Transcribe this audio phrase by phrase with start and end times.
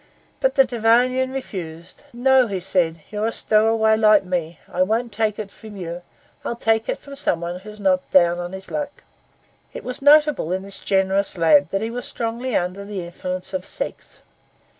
[0.39, 2.01] But the Devonian refused.
[2.11, 6.01] 'No,' he said, 'you're a stowaway like me; I won't take it from you,
[6.43, 9.03] I'll take it from some one who's not down on his luck.'
[9.73, 13.63] It was notable in this generous lad that he was strongly under the influence of
[13.63, 14.21] sex.